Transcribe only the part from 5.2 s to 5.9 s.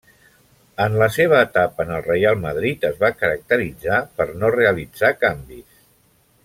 canvis.